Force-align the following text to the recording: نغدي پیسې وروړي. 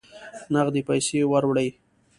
نغدي 0.53 0.81
پیسې 0.89 1.19
وروړي. 1.31 1.69